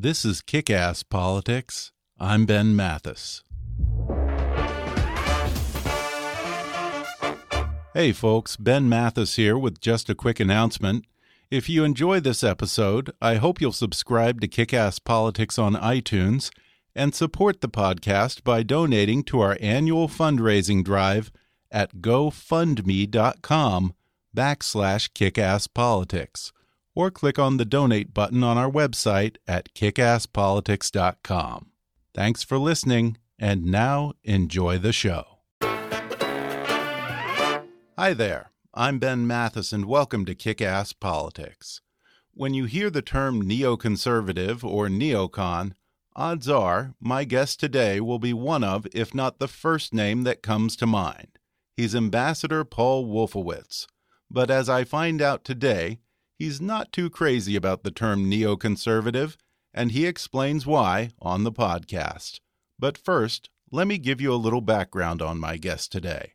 [0.00, 1.90] This is Kick Ass Politics.
[2.20, 3.42] I'm Ben Mathis.
[7.94, 11.04] Hey, folks, Ben Mathis here with just a quick announcement.
[11.50, 16.52] If you enjoy this episode, I hope you'll subscribe to Kick Ass Politics on iTunes
[16.94, 21.32] and support the podcast by donating to our annual fundraising drive
[21.72, 23.94] at gofundme.com
[24.32, 26.52] backslash kickasspolitics
[26.98, 31.70] or click on the donate button on our website at kickasspolitics.com.
[32.12, 35.38] Thanks for listening, and now enjoy the show.
[37.96, 41.82] Hi there, I'm Ben Mathis, and welcome to Kick Ass Politics.
[42.34, 45.74] When you hear the term neoconservative or neocon,
[46.16, 50.42] odds are my guest today will be one of, if not the first name that
[50.42, 51.38] comes to mind.
[51.76, 53.86] He's Ambassador Paul Wolfowitz.
[54.28, 56.00] But as I find out today,
[56.38, 59.36] he's not too crazy about the term neoconservative,
[59.74, 62.40] and he explains why on the podcast.
[62.78, 66.34] But first, let me give you a little background on my guest today.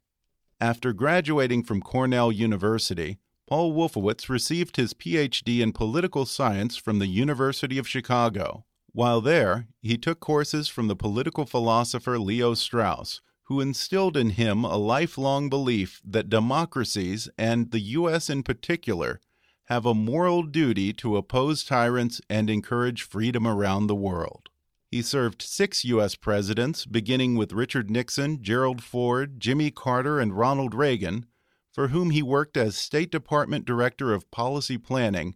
[0.59, 7.07] After graduating from Cornell University, Paul Wolfowitz received his PhD in political science from the
[7.07, 8.65] University of Chicago.
[8.91, 14.63] While there, he took courses from the political philosopher Leo Strauss, who instilled in him
[14.63, 18.29] a lifelong belief that democracies, and the U.S.
[18.29, 19.19] in particular,
[19.65, 24.49] have a moral duty to oppose tyrants and encourage freedom around the world.
[24.91, 26.15] He served six U.S.
[26.15, 31.25] presidents, beginning with Richard Nixon, Gerald Ford, Jimmy Carter, and Ronald Reagan,
[31.73, 35.35] for whom he worked as State Department Director of Policy Planning,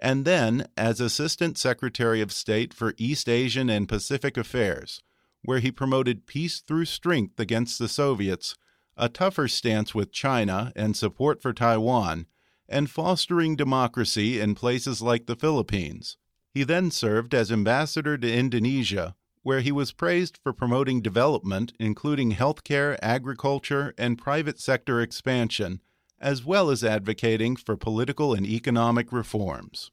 [0.00, 5.02] and then as Assistant Secretary of State for East Asian and Pacific Affairs,
[5.44, 8.56] where he promoted peace through strength against the Soviets,
[8.96, 12.26] a tougher stance with China, and support for Taiwan
[12.68, 16.16] and fostering democracy in places like the Philippines.
[16.52, 22.32] He then served as ambassador to Indonesia, where he was praised for promoting development, including
[22.32, 25.80] healthcare, agriculture, and private sector expansion,
[26.18, 29.90] as well as advocating for political and economic reforms.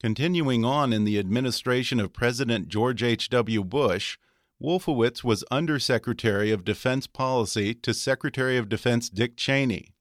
[0.00, 3.64] Continuing on in the administration of President George H.W.
[3.64, 4.18] Bush,
[4.60, 9.94] Wolfowitz was Undersecretary of Defense Policy to Secretary of Defense Dick Cheney.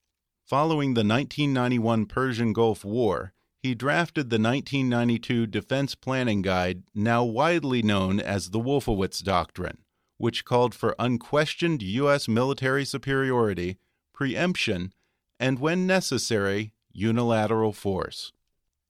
[0.50, 7.84] Following the 1991 Persian Gulf War, he drafted the 1992 Defense Planning Guide, now widely
[7.84, 9.78] known as the Wolfowitz Doctrine,
[10.18, 12.28] which called for unquestioned U.S.
[12.28, 13.78] military superiority,
[14.12, 14.92] preemption,
[15.40, 18.31] and, when necessary, unilateral force.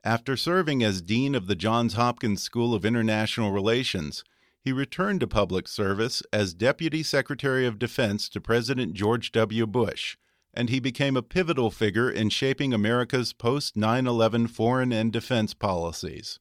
[0.02, 4.24] After serving as Dean of the Johns Hopkins School of International Relations,
[4.62, 9.68] he returned to public service as Deputy Secretary of Defense to President George W.
[9.68, 10.16] Bush
[10.53, 15.53] and he became a pivotal figure in shaping America's post 9 11 foreign and defense
[15.53, 16.39] policies.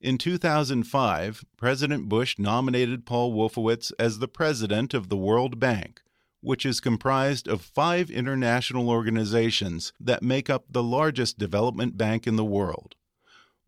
[0.00, 6.00] In 2005, President Bush nominated Paul Wolfowitz as the president of the World Bank,
[6.40, 12.34] which is comprised of five international organizations that make up the largest development bank in
[12.34, 12.96] the world.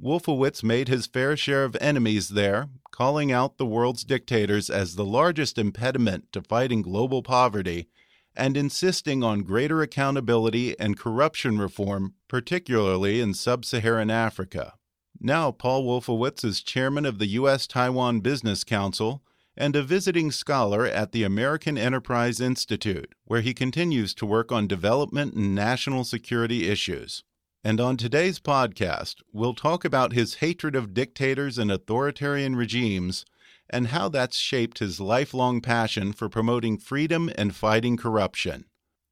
[0.03, 5.05] Wolfowitz made his fair share of enemies there, calling out the world's dictators as the
[5.05, 7.88] largest impediment to fighting global poverty
[8.37, 14.75] and insisting on greater accountability and corruption reform, particularly in sub Saharan Africa.
[15.21, 17.67] Now, Paul Wolfowitz is chairman of the U.S.
[17.67, 19.23] Taiwan Business Council
[19.57, 24.67] and a visiting scholar at the American Enterprise Institute, where he continues to work on
[24.67, 27.23] development and national security issues.
[27.63, 33.25] And on today's podcast, we'll talk about his hatred of dictators and authoritarian regimes
[33.71, 38.65] and how that's shaped his lifelong passion for promoting freedom and fighting corruption.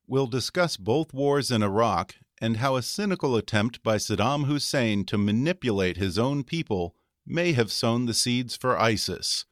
[0.06, 5.16] We'll discuss both wars in Iraq and how a cynical attempt by Saddam Hussein to
[5.16, 6.94] manipulate his own people
[7.24, 9.46] may have sown the seeds for ISIS.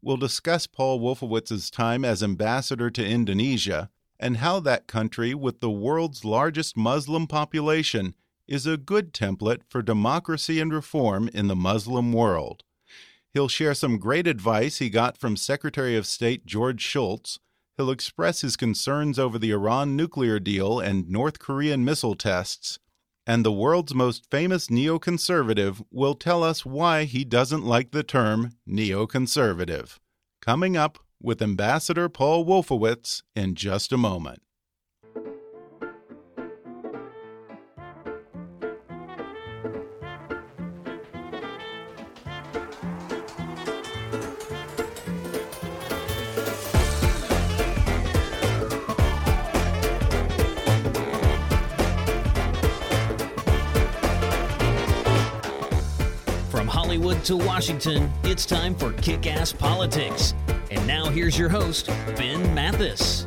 [0.00, 5.70] We'll discuss Paul Wolfowitz's time as ambassador to Indonesia and how that country, with the
[5.70, 8.14] world's largest Muslim population,
[8.46, 12.62] is a good template for democracy and reform in the Muslim world.
[13.36, 17.38] He'll share some great advice he got from Secretary of State George Shultz.
[17.76, 22.78] He'll express his concerns over the Iran nuclear deal and North Korean missile tests.
[23.26, 28.52] And the world's most famous neoconservative will tell us why he doesn't like the term
[28.66, 29.98] neoconservative.
[30.40, 34.40] Coming up with Ambassador Paul Wolfowitz in just a moment.
[57.26, 60.32] To Washington, it's time for Kick Ass Politics.
[60.70, 63.26] And now here's your host, Ben Mathis.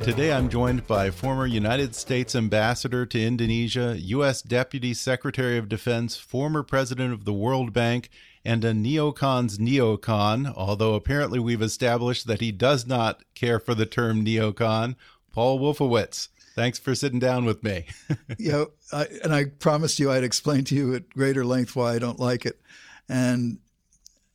[0.00, 4.40] Today I'm joined by former United States Ambassador to Indonesia, U.S.
[4.40, 8.08] Deputy Secretary of Defense, former President of the World Bank,
[8.46, 13.84] and a neocon's neocon, although apparently we've established that he does not care for the
[13.84, 14.96] term neocon,
[15.32, 16.28] Paul Wolfowitz.
[16.54, 17.84] Thanks for sitting down with me.
[18.38, 21.92] you know, I, and I promised you I'd explain to you at greater length why
[21.92, 22.58] I don't like it.
[23.08, 23.58] And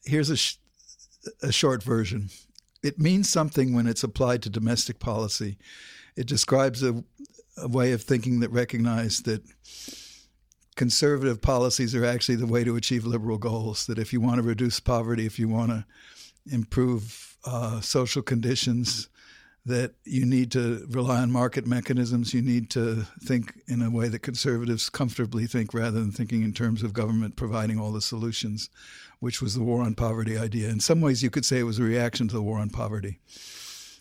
[0.03, 0.57] here's a, sh
[1.41, 2.29] a short version.
[2.83, 5.57] It means something when it's applied to domestic policy.
[6.15, 7.03] It describes a,
[7.57, 9.43] a way of thinking that recognizes that
[10.75, 13.85] conservative policies are actually the way to achieve liberal goals.
[13.85, 15.85] That if you want to reduce poverty, if you want to
[16.51, 19.09] improve uh, social conditions,
[19.65, 22.33] that you need to rely on market mechanisms.
[22.33, 26.53] You need to think in a way that conservatives comfortably think rather than thinking in
[26.53, 28.69] terms of government providing all the solutions,
[29.19, 30.69] which was the war on poverty idea.
[30.69, 33.19] In some ways, you could say it was a reaction to the war on poverty.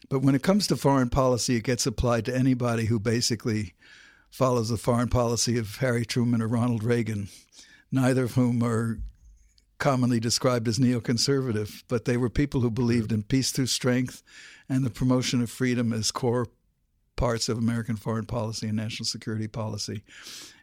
[0.09, 3.75] But when it comes to foreign policy, it gets applied to anybody who basically
[4.31, 7.29] follows the foreign policy of Harry Truman or Ronald Reagan,
[7.93, 8.99] neither of whom are
[9.79, 14.23] commonly described as neoconservative, but they were people who believed in peace through strength
[14.71, 16.47] and the promotion of freedom as core
[17.17, 20.03] parts of American foreign policy and national security policy.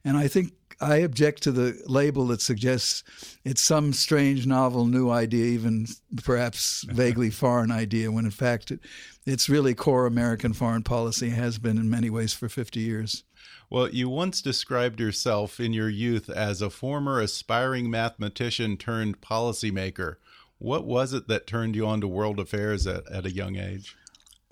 [0.04, 3.04] And I think I object to the label that suggests
[3.44, 5.86] it's some strange, novel, new idea, even
[6.24, 8.80] perhaps vaguely foreign idea, when in fact it,
[9.26, 13.24] it's really core American foreign policy, has been in many ways for 50 years.
[13.70, 20.16] Well, you once described yourself in your youth as a former aspiring mathematician turned policymaker.
[20.60, 23.96] What was it that turned you on to world affairs at, at a young age?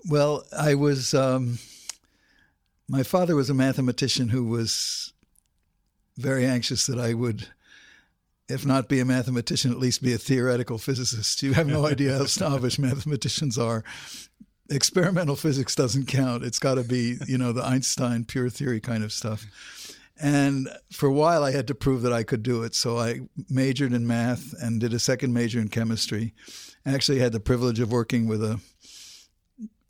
[0.08, 1.14] Well, I was.
[1.14, 1.58] Um,
[2.88, 5.12] my father was a mathematician who was
[6.16, 7.48] very anxious that I would,
[8.48, 11.42] if not be a mathematician, at least be a theoretical physicist.
[11.42, 13.82] You have no idea how snobbish mathematicians are.
[14.70, 16.44] Experimental physics doesn't count.
[16.44, 19.46] It's got to be, you know, the Einstein pure theory kind of stuff.
[20.20, 22.74] And for a while, I had to prove that I could do it.
[22.74, 23.20] So I
[23.50, 26.34] majored in math and did a second major in chemistry.
[26.86, 28.60] I actually had the privilege of working with a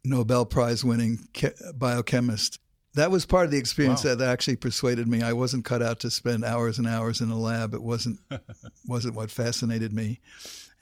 [0.04, 1.28] Nobel Prize winning
[1.74, 2.58] biochemist.
[2.94, 4.14] That was part of the experience wow.
[4.14, 5.22] that actually persuaded me.
[5.22, 7.74] I wasn't cut out to spend hours and hours in a lab.
[7.74, 8.20] It wasn't
[8.86, 10.20] wasn't what fascinated me.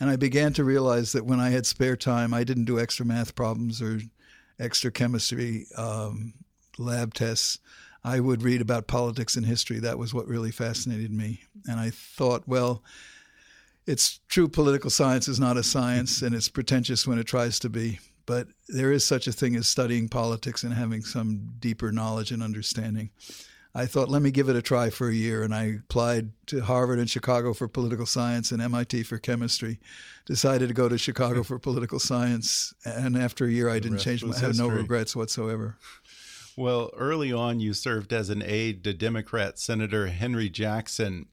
[0.00, 3.04] And I began to realize that when I had spare time, I didn't do extra
[3.04, 4.00] math problems or
[4.58, 6.34] extra chemistry um,
[6.78, 7.58] lab tests.
[8.04, 9.78] I would read about politics and history.
[9.78, 11.40] That was what really fascinated me.
[11.66, 12.82] And I thought, well,
[13.86, 17.70] it's true political science is not a science and it's pretentious when it tries to
[17.70, 17.98] be.
[18.26, 22.42] But there is such a thing as studying politics and having some deeper knowledge and
[22.42, 23.10] understanding.
[23.76, 25.42] I thought, let me give it a try for a year.
[25.42, 29.80] And I applied to Harvard and Chicago for political science and MIT for chemistry.
[30.26, 32.72] Decided to go to Chicago for political science.
[32.84, 35.76] And after a year, I didn't change my, I have no regrets whatsoever.
[36.56, 41.26] Well, early on, you served as an aide to Democrat Senator Henry Jackson,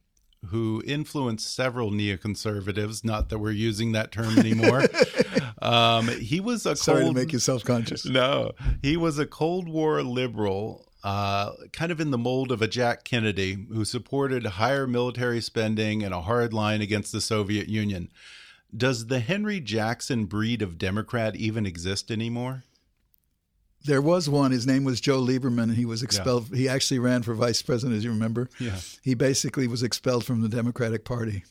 [0.48, 3.06] who influenced several neoconservatives.
[3.06, 4.84] Not that we're using that term anymore.
[5.62, 8.06] um, he was a sorry cold, to make you self conscious.
[8.06, 8.52] No,
[8.82, 10.88] he was a Cold War liberal.
[11.04, 16.04] Uh, kind of in the mold of a Jack Kennedy, who supported higher military spending
[16.04, 18.12] and a hard line against the Soviet Union.
[18.76, 22.66] Does the Henry Jackson breed of Democrat even exist anymore?
[23.86, 24.52] There was one.
[24.52, 26.50] His name was Joe Lieberman, and he was expelled.
[26.52, 26.58] Yeah.
[26.58, 28.50] He actually ran for vice president, as you remember.
[28.60, 28.78] Yeah.
[29.02, 31.44] He basically was expelled from the Democratic Party.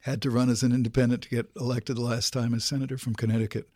[0.00, 3.14] Had to run as an independent to get elected the last time as senator from
[3.14, 3.68] Connecticut.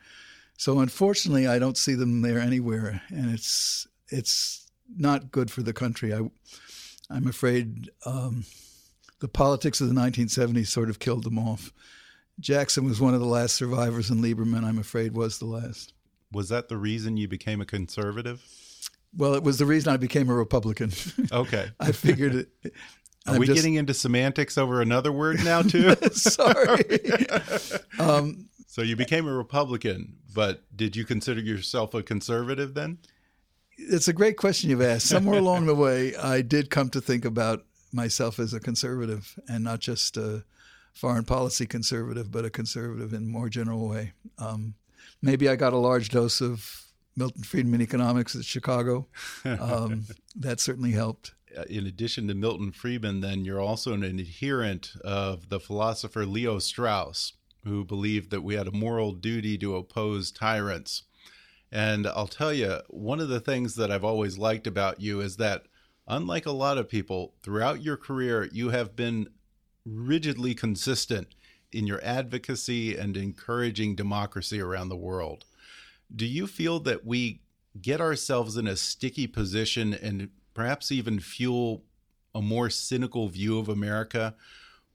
[0.57, 5.73] So unfortunately, I don't see them there anywhere, and it's it's not good for the
[5.73, 6.13] country.
[6.13, 6.31] I,
[7.09, 8.45] I'm afraid um,
[9.21, 11.73] the politics of the 1970s sort of killed them off.
[12.39, 15.93] Jackson was one of the last survivors, and Lieberman, I'm afraid, was the last.
[16.33, 18.43] Was that the reason you became a conservative?
[19.17, 20.93] Well, it was the reason I became a Republican.
[21.33, 21.71] Okay.
[21.81, 22.49] I figured it.
[23.27, 25.95] Are I'm we just- getting into semantics over another word now, too?
[26.13, 26.85] Sorry.
[27.99, 32.99] um, so you became a Republican, but did you consider yourself a conservative then?
[33.83, 35.07] it's a great question you've asked.
[35.07, 39.65] Somewhere along the way, I did come to think about myself as a conservative and
[39.65, 40.45] not just a
[40.93, 44.13] foreign policy conservative, but a conservative in a more general way.
[44.39, 44.75] Um,
[45.23, 46.85] maybe I got a large dose of
[47.17, 49.09] Milton Friedman economics at Chicago.
[49.45, 51.35] Um, that certainly helped.
[51.57, 56.59] Uh, In addition to Milton Friedman, then you're also an adherent of the philosopher Leo
[56.59, 57.33] Strauss,
[57.65, 61.03] who believed that we had a moral duty to oppose tyrants.
[61.73, 65.37] And I'll tell you, one of the things that I've always liked about you is
[65.37, 65.67] that,
[66.07, 69.29] unlike a lot of people, throughout your career, you have been
[69.85, 71.29] rigidly consistent
[71.73, 75.45] in your advocacy and encouraging democracy around the world.
[76.15, 77.41] Do you feel that we
[77.81, 81.85] get ourselves in a sticky position and perhaps even fuel
[82.35, 84.35] a more cynical view of America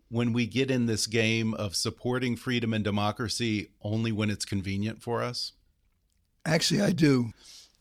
[0.10, 5.02] when we get in this game of supporting freedom and democracy only when it's convenient
[5.02, 5.54] for us?
[6.46, 7.32] Actually, I do.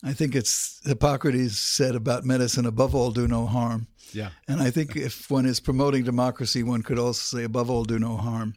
[0.03, 3.87] I think it's Hippocrates said about medicine, above all, do no harm.
[4.13, 4.31] Yeah.
[4.49, 7.99] And I think if one is promoting democracy, one could also say, above all, do
[7.99, 8.55] no harm.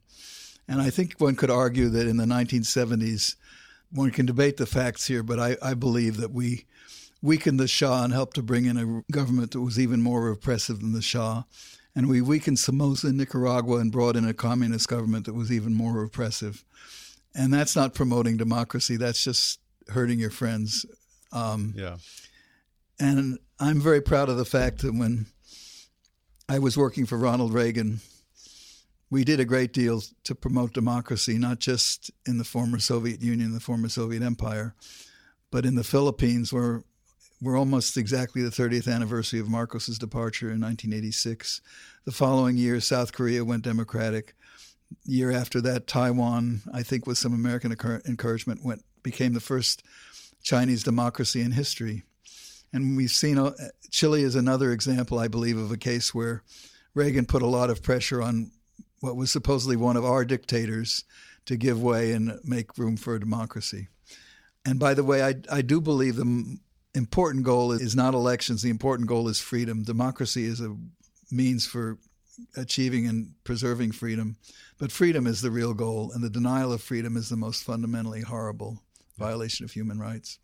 [0.67, 3.35] And I think one could argue that in the 1970s,
[3.91, 6.65] one can debate the facts here, but I, I believe that we
[7.21, 10.81] weakened the Shah and helped to bring in a government that was even more repressive
[10.81, 11.43] than the Shah.
[11.95, 15.73] And we weakened Somoza in Nicaragua and brought in a communist government that was even
[15.73, 16.63] more repressive.
[17.33, 19.59] And that's not promoting democracy, that's just
[19.89, 20.85] hurting your friends.
[21.31, 21.97] Um, Yeah.
[22.99, 25.27] and I'm very proud of the fact that when
[26.49, 27.99] I was working for Ronald Reagan,
[29.09, 33.53] we did a great deal to promote democracy, not just in the former Soviet Union,
[33.53, 34.75] the former Soviet Empire,
[35.51, 36.83] but in the Philippines, where
[37.41, 41.61] we're almost exactly the 30th anniversary of Marcos's departure in 1986.
[42.05, 44.35] The following year, South Korea went democratic.
[45.05, 49.83] Year after that, Taiwan, I think, with some American encouragement, went became the first
[50.43, 52.03] Chinese democracy in history.
[52.73, 53.51] And we've seen uh,
[53.91, 56.43] Chile is another example, I believe, of a case where
[56.93, 58.51] Reagan put a lot of pressure on
[58.99, 61.03] what was supposedly one of our dictators
[61.45, 63.87] to give way and make room for a democracy.
[64.65, 66.57] And by the way, I, I do believe the
[66.93, 68.61] important goal is not elections.
[68.61, 69.83] The important goal is freedom.
[69.83, 70.75] Democracy is a
[71.31, 71.97] means for
[72.55, 74.37] achieving and preserving freedom.
[74.77, 78.21] But freedom is the real goal, and the denial of freedom is the most fundamentally
[78.21, 78.83] horrible
[79.17, 80.37] violation of human rights.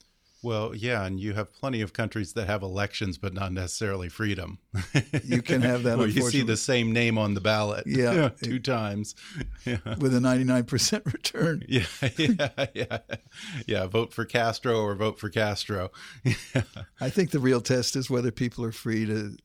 [0.43, 4.59] Well, yeah, and you have plenty of countries that have elections, but not necessarily freedom.
[5.23, 8.29] You can have that, Where you see the same name on the ballot, Yeah.
[8.43, 9.15] two times.
[9.65, 9.77] Yeah.
[9.97, 11.63] with a 99% return.
[11.69, 11.85] Yeah,
[12.17, 12.97] yeah, yeah,
[13.65, 13.87] yeah.
[13.87, 15.89] Vote for Castro or vote for Castro.
[16.99, 19.37] I think the real test is whether people are free to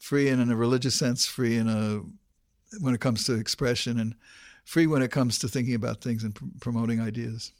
[0.00, 2.00] free and in a religious sense, free in a
[2.80, 4.16] when it comes to expression, and
[4.64, 7.52] free when it comes to thinking about things and pr- promoting ideas.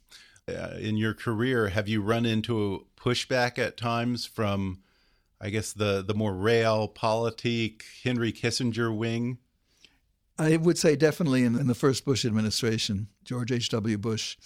[0.46, 4.80] Uh, in your career, have you run into pushback at times from,
[5.40, 9.38] I guess the the more realpolitik Henry Kissinger wing?
[10.38, 13.96] I would say definitely in, in the first Bush administration, George H.W.
[13.98, 14.36] Bush,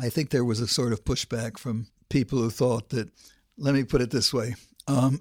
[0.00, 3.10] I think there was a sort of pushback from people who thought that,
[3.58, 4.54] let me put it this way,
[4.88, 5.20] um,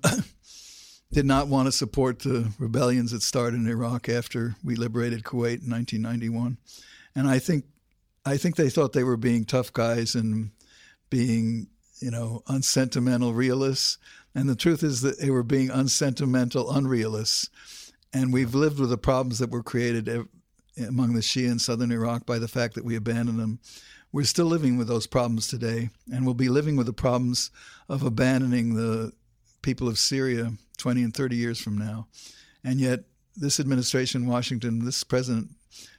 [1.12, 5.64] did not want to support the rebellions that started in Iraq after we liberated Kuwait
[5.64, 6.58] in 1991.
[7.16, 7.66] And I think,
[8.26, 10.52] I think they thought they were being tough guys and
[11.10, 11.68] being,
[12.00, 13.98] you know, unsentimental realists.
[14.34, 17.50] And the truth is that they were being unsentimental unrealists.
[18.14, 20.10] And we've lived with the problems that were created
[20.78, 23.60] among the Shia in southern Iraq by the fact that we abandoned them.
[24.12, 27.52] We're still living with those problems today, and we'll be living with the problems
[27.90, 29.12] of abandoning the
[29.62, 32.08] people of Syria 20 and 30 years from now.
[32.64, 33.02] And yet,
[33.36, 35.50] this administration in Washington, this president,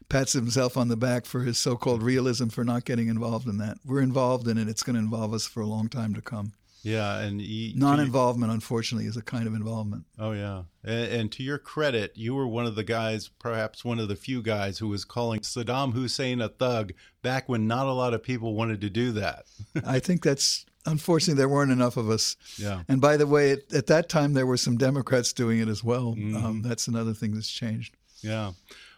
[0.08, 3.58] pats himself on the back for his so called realism for not getting involved in
[3.58, 3.78] that.
[3.84, 6.52] We're involved in it, it's going to involve us for a long time to come.
[6.82, 10.04] Yeah, and you, Non involvement, unfortunately, is a kind of involvement.
[10.20, 13.98] Oh yeah, and, and to your credit, you were one of the guys, perhaps one
[13.98, 17.92] of the few guys, who was calling Saddam Hussein a thug back when not a
[17.92, 19.46] lot of people wanted to do that.
[19.84, 22.36] I think that's unfortunately there weren't enough of us.
[22.56, 22.82] Yeah.
[22.88, 25.82] And by the way, at, at that time there were some Democrats doing it as
[25.82, 26.12] well.
[26.12, 27.96] Um, that's another thing that's changed.
[28.22, 28.52] Yeah.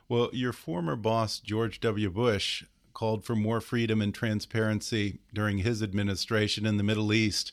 [0.09, 2.09] Well, your former boss, George W.
[2.09, 7.53] Bush, called for more freedom and transparency during his administration in the Middle East.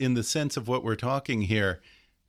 [0.00, 1.80] in the sense of what we're talking here,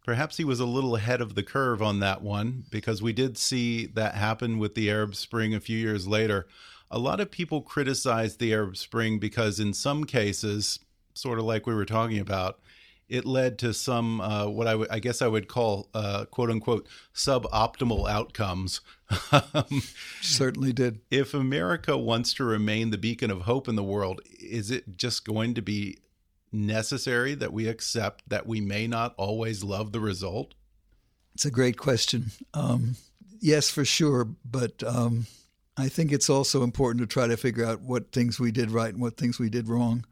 [0.03, 3.39] perhaps he was a little ahead of the curve on that one because we did
[3.39, 6.45] see that happen with the Arab Spring a few years later.
[6.91, 10.79] A lot of people criticized the Arab Spring because, in some cases,
[11.15, 12.59] sort of like we were talking about,
[13.07, 16.87] it led to some uh, what I, I guess I would call uh, quote unquote
[17.13, 18.81] suboptimal outcomes.
[20.21, 21.01] Certainly did.
[21.11, 25.25] If America wants to remain the beacon of hope in the world, is it just
[25.25, 25.99] going to be
[26.51, 30.53] necessary that we accept that we may not always love the result?
[31.35, 32.31] It's a great question.
[32.53, 32.95] Um,
[33.39, 35.27] yes, for sure, but um,
[35.77, 38.93] I think it's also important to try to figure out what things we did right
[38.93, 40.05] and what things we did wrong,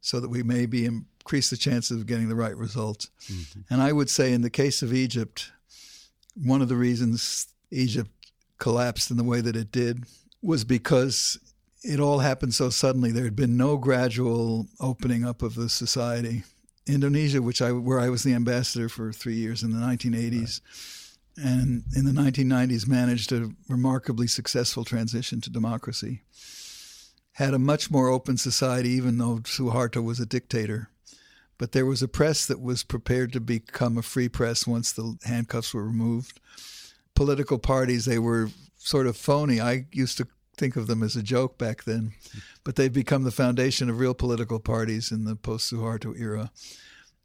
[0.00, 0.88] so that we maybe
[1.26, 3.08] increase the chances of getting the right result.
[3.24, 3.60] Mm-hmm.
[3.68, 5.50] And I would say, in the case of Egypt,
[6.36, 8.10] one of the reasons Egypt
[8.58, 10.04] collapsed in the way that it did
[10.40, 11.36] was because
[11.82, 13.10] it all happened so suddenly.
[13.10, 16.44] There had been no gradual opening up of the society.
[16.86, 20.60] Indonesia, which I where I was the ambassador for three years in the 1980s,
[21.36, 21.44] right.
[21.44, 26.22] and in the 1990s managed a remarkably successful transition to democracy.
[27.32, 30.90] Had a much more open society, even though Suharto was a dictator.
[31.58, 35.16] But there was a press that was prepared to become a free press once the
[35.24, 36.40] handcuffs were removed.
[37.14, 39.60] Political parties, they were sort of phony.
[39.60, 42.12] I used to think of them as a joke back then,
[42.64, 46.50] but they've become the foundation of real political parties in the post Suharto era.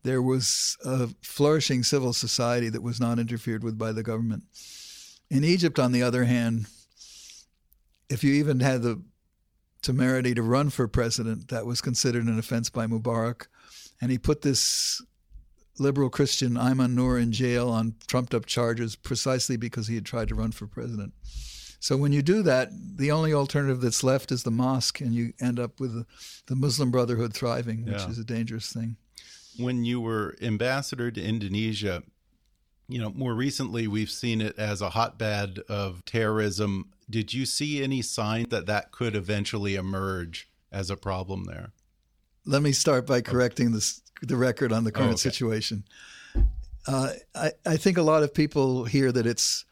[0.04, 4.44] There was a flourishing civil society that was not interfered with by the government.
[5.30, 6.68] In Egypt, on the other hand,
[8.10, 9.02] if you even had the
[9.82, 13.48] temerity to run for president, that was considered an offense by Mubarak.
[14.02, 15.02] And he put this
[15.78, 20.28] liberal Christian Ayman Noor in jail on trumped up charges precisely because he had tried
[20.30, 21.14] to run for president.
[21.80, 25.34] So when you do that, the only alternative that's left is the mosque, and you
[25.42, 26.06] end up with
[26.46, 28.10] the Muslim Brotherhood thriving, which yeah.
[28.10, 28.98] is a dangerous thing.
[29.58, 32.04] When you were ambassador to Indonesia,
[32.88, 36.92] you know, more recently we've seen it as a hotbed of terrorism.
[37.10, 41.72] Did you see any sign that that could eventually emerge as a problem there?
[42.46, 45.30] Let me start by correcting this, the record on the current oh, okay.
[45.30, 45.84] situation.
[46.88, 49.66] Uh, I, I think a lot of people hear that it's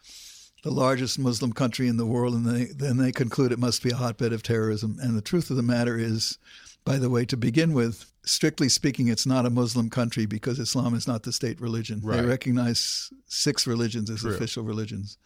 [0.63, 3.91] the largest Muslim country in the world, and they, then they conclude it must be
[3.91, 4.97] a hotbed of terrorism.
[5.01, 6.37] And the truth of the matter is,
[6.85, 10.93] by the way, to begin with, strictly speaking, it's not a Muslim country because Islam
[10.93, 12.01] is not the state religion.
[12.03, 12.21] Right.
[12.21, 14.33] They recognize six religions as True.
[14.35, 15.17] official religions.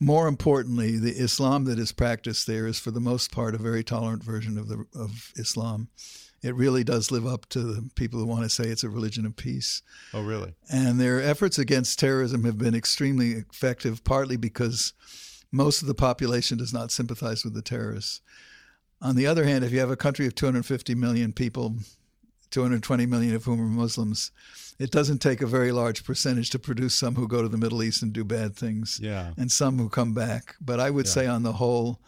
[0.00, 3.84] More importantly, the Islam that is practiced there is, for the most part, a very
[3.84, 5.88] tolerant version of the of Islam
[6.44, 9.24] it really does live up to the people who want to say it's a religion
[9.24, 9.80] of peace.
[10.12, 10.52] Oh, really?
[10.70, 14.92] And their efforts against terrorism have been extremely effective, partly because
[15.50, 18.20] most of the population does not sympathize with the terrorists.
[19.00, 21.76] On the other hand, if you have a country of 250 million people,
[22.50, 24.30] 220 million of whom are Muslims,
[24.78, 27.82] it doesn't take a very large percentage to produce some who go to the Middle
[27.82, 29.32] East and do bad things, yeah.
[29.38, 30.56] and some who come back.
[30.60, 31.12] But I would yeah.
[31.12, 32.00] say, on the whole,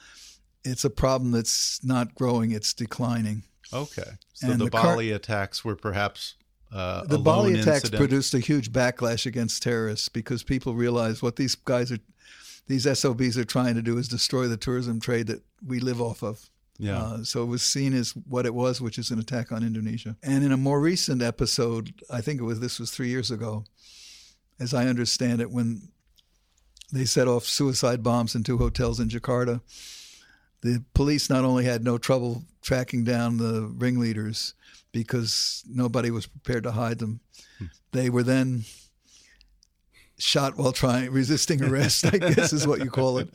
[0.62, 3.44] it's a problem that's not growing; it's declining.
[3.72, 4.10] Okay.
[4.36, 6.34] So and the, the Bali car- attacks were perhaps
[6.70, 7.98] uh, the Bali attacks incident.
[7.98, 12.00] produced a huge backlash against terrorists because people realized what these guys are,
[12.66, 16.22] these SOBs are trying to do is destroy the tourism trade that we live off
[16.22, 16.50] of.
[16.78, 17.00] Yeah.
[17.00, 20.16] Uh, so it was seen as what it was, which is an attack on Indonesia.
[20.22, 23.64] And in a more recent episode, I think it was this was three years ago,
[24.60, 25.88] as I understand it, when
[26.92, 29.62] they set off suicide bombs in two hotels in Jakarta
[30.66, 34.54] the police not only had no trouble tracking down the ringleaders
[34.92, 37.20] because nobody was prepared to hide them,
[37.58, 37.66] hmm.
[37.92, 38.64] they were then
[40.18, 43.28] shot while trying resisting arrest i guess is what you call it.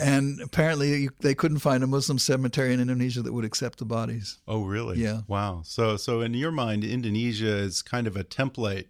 [0.00, 4.38] And apparently they couldn't find a muslim cemetery in indonesia that would accept the bodies.
[4.46, 4.98] Oh really?
[4.98, 5.20] Yeah.
[5.28, 5.62] Wow.
[5.64, 8.86] So so in your mind indonesia is kind of a template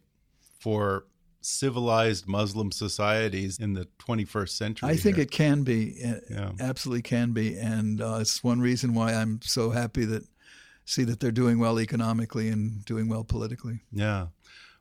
[0.59, 1.05] for
[1.40, 4.88] civilized Muslim societies in the 21st century.
[4.88, 5.24] I think here.
[5.24, 5.96] it can be.
[6.31, 6.53] Yeah.
[6.61, 7.57] Absolutely can be.
[7.57, 10.24] And uh, it's one reason why I'm so happy that
[10.85, 13.81] see that they're doing well economically and doing well politically.
[13.92, 14.29] Yeah.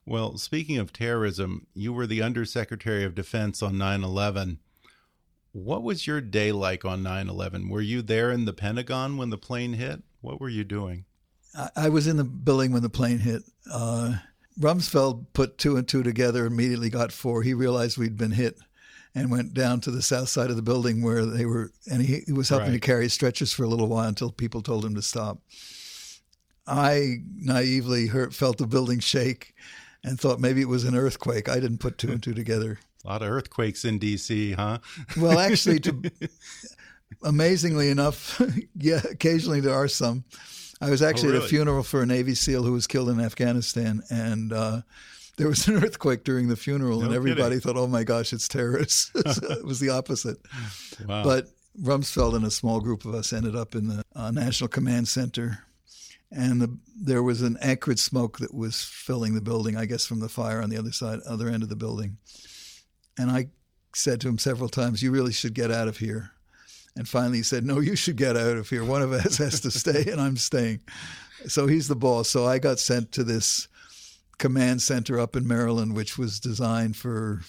[0.06, 4.58] Well, speaking of terrorism, you were the Undersecretary of Defense on 9 11.
[5.52, 7.68] What was your day like on 9 11?
[7.68, 10.02] Were you there in the Pentagon when the plane hit?
[10.20, 11.04] What were you doing?
[11.54, 13.42] I, I was in the building when the plane hit.
[13.70, 14.14] Uh,
[14.58, 17.42] Rumsfeld put two and two together, immediately got four.
[17.42, 18.58] He realized we'd been hit
[19.14, 22.20] and went down to the south side of the building where they were, and he,
[22.26, 22.74] he was helping right.
[22.74, 25.38] to carry stretchers for a little while until people told him to stop.
[26.66, 29.54] I naively heard, felt the building shake
[30.04, 31.48] and thought maybe it was an earthquake.
[31.48, 32.78] I didn't put two and two together.
[33.04, 34.78] A lot of earthquakes in D.C., huh?
[35.16, 36.10] well, actually, to,
[37.24, 38.40] amazingly enough,
[38.76, 40.24] yeah, occasionally there are some.
[40.80, 43.20] I was actually Oh, at a funeral for a Navy SEAL who was killed in
[43.20, 44.82] Afghanistan, and uh,
[45.36, 47.60] there was an earthquake during the funeral, and everybody kidding.
[47.60, 50.38] thought, "Oh my gosh, it's terrorists." So it was the opposite.
[51.06, 51.24] Wow.
[51.24, 51.48] But
[51.80, 55.64] Rumsfeld and a small group of us ended up in the uh, National Command Center,
[56.30, 59.76] and the, there was an acrid smoke that was filling the building.
[59.76, 62.18] I guess from the fire on the other side, other end of the building.
[63.18, 63.48] And I
[63.94, 66.30] said to him several times, "You really should get out of here."
[66.98, 68.84] And finally, he said, "No, you should get out of here.
[68.84, 70.80] One of us has to stay, and I'm staying."
[71.46, 72.28] So he's the boss.
[72.28, 73.68] So I got sent to this
[74.38, 77.40] command center up in Maryland, which was designed for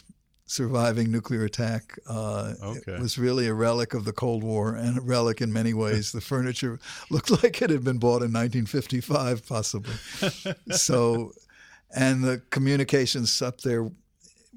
[0.46, 1.98] surviving nuclear attack.
[2.08, 2.94] Uh, Okay.
[2.94, 6.12] It was really a relic of the Cold War and a relic in many ways.
[6.12, 9.94] the furniture looked like it had been bought in 1955, possibly.
[10.72, 11.34] so,
[11.96, 13.90] and the communications up there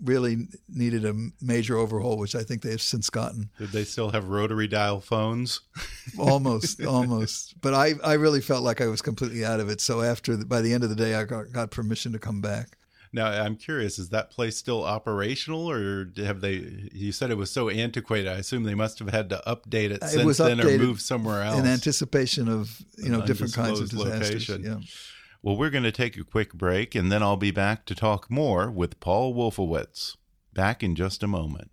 [0.02, 3.50] really needed a major overhaul, which I think they have since gotten.
[3.58, 5.60] Did they still have rotary dial phones?
[6.18, 7.60] almost, almost.
[7.60, 9.80] But I, I really felt like I was completely out of it.
[9.80, 12.40] So after, the, by the end of the day, I got, got permission to come
[12.40, 12.76] back.
[13.14, 17.50] Now, I'm curious, is that place still operational or have they, you said it was
[17.50, 18.26] so antiquated.
[18.28, 21.00] I assume they must have had to update it It since was then or move
[21.02, 21.58] somewhere else.
[21.58, 24.48] in anticipation of you know different kinds of disasters.
[24.48, 24.64] location.
[24.64, 24.78] Yeah.
[25.44, 28.30] Well, we're going to take a quick break and then I'll be back to talk
[28.30, 30.16] more with Paul Wolfowitz.
[30.52, 31.72] Back in just a moment.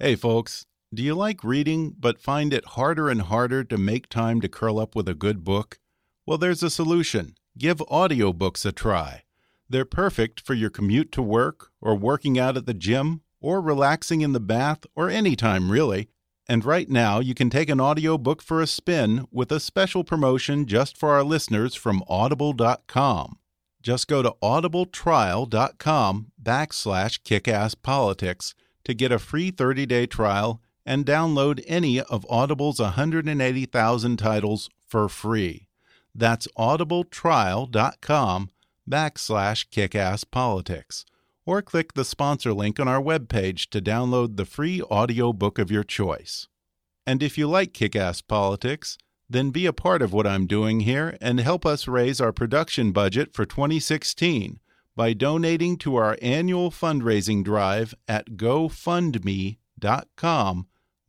[0.00, 0.64] Hey, folks.
[0.94, 4.78] Do you like reading but find it harder and harder to make time to curl
[4.78, 5.78] up with a good book?
[6.24, 7.34] Well, there's a solution.
[7.58, 9.24] Give audiobooks a try.
[9.68, 14.22] They're perfect for your commute to work, or working out at the gym, or relaxing
[14.22, 16.08] in the bath, or any time really.
[16.48, 20.66] And right now, you can take an audiobook for a spin with a special promotion
[20.66, 23.38] just for our listeners from audible.com.
[23.80, 32.00] Just go to audibletrial.com backslash kickasspolitics to get a free 30-day trial and download any
[32.00, 35.68] of Audible's 180,000 titles for free.
[36.14, 38.50] That's audibletrial.com
[38.88, 41.04] backslash kickasspolitics.
[41.44, 45.84] Or click the sponsor link on our webpage to download the free audiobook of your
[45.84, 46.46] choice.
[47.06, 48.96] And if you like Kick Ass Politics,
[49.28, 52.92] then be a part of what I'm doing here and help us raise our production
[52.92, 54.60] budget for 2016
[54.94, 59.56] by donating to our annual fundraising drive at gofundme.com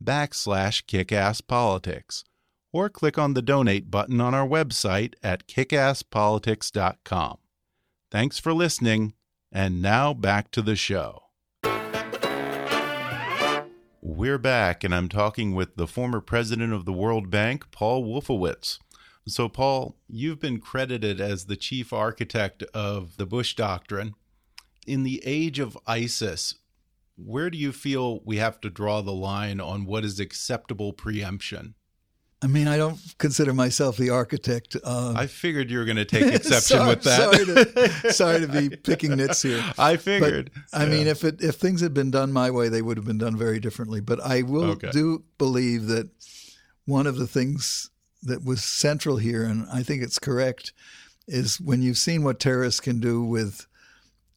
[0.02, 2.24] backslash kickasspolitics
[2.72, 7.38] or click on the donate button on our website at kickasspolitics.com.
[8.10, 9.14] Thanks for listening,
[9.54, 11.22] and now back to the show.
[14.02, 18.78] We're back, and I'm talking with the former president of the World Bank, Paul Wolfowitz.
[19.26, 24.14] So, Paul, you've been credited as the chief architect of the Bush Doctrine.
[24.86, 26.56] In the age of ISIS,
[27.16, 31.74] where do you feel we have to draw the line on what is acceptable preemption?
[32.44, 34.76] I mean, I don't consider myself the architect.
[34.84, 37.32] Uh, I figured you were going to take exception sorry, with that.
[37.32, 39.64] Sorry to, sorry to be picking nits here.
[39.78, 40.50] I But figured.
[40.70, 43.16] I mean, if it if things had been done my way, they would have been
[43.16, 44.00] done very differently.
[44.00, 44.90] But I will Okay.
[44.90, 46.10] do believe that
[46.84, 47.88] one of the things
[48.22, 50.74] that was central here, and I think it's correct,
[51.26, 53.66] is when you've seen what terrorists can do with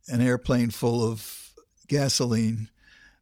[0.07, 1.51] an airplane full of
[1.89, 2.69] gasoline,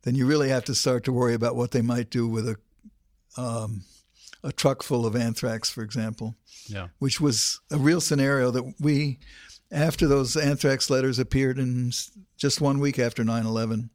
[0.03, 2.55] then you really have to start to worry about what they might do with a
[3.35, 3.81] um,
[4.45, 6.35] a truck full of anthrax, for example
[6.67, 6.87] yeah.
[6.99, 9.19] which was a real scenario that we,
[9.71, 11.91] after those anthrax letters appeared in
[12.37, 13.89] just one week after 9 11,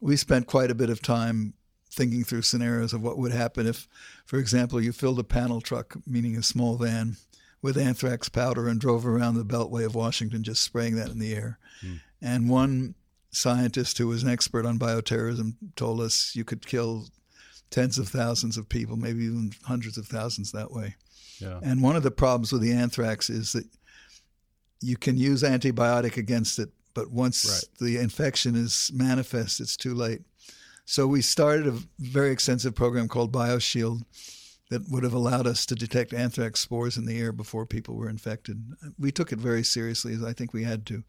[0.00, 1.54] we spent quite a bit of time
[1.90, 3.86] thinking through scenarios of what would happen if,
[4.24, 7.16] for example, you filled a panel truck, meaning a small van,
[7.60, 11.34] with anthrax powder and drove around the beltway of Washington just spraying that in the
[11.34, 11.58] air.
[11.80, 11.96] Hmm.
[12.20, 12.94] And one
[13.30, 17.06] scientist who was an expert on bioterrorism told us you could kill
[17.72, 20.94] tens of thousands of people, maybe even hundreds of thousands that way.
[21.40, 21.58] Yeah.
[21.62, 23.64] And one of the problems with the anthrax is that
[24.80, 27.78] you can use antibiotic against it, but once Right.
[27.80, 30.22] the infection is manifest, it's too late.
[30.84, 34.02] So we started a very extensive program called BioShield
[34.70, 38.08] that would have allowed us to detect anthrax spores in the air before people were
[38.08, 38.62] infected.
[38.98, 41.04] We took it very seriously, as I think we had to.